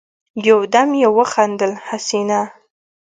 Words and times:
يودم 0.47 0.89
يې 1.01 1.07
وخندل: 1.17 1.71
حسينه! 1.87 2.41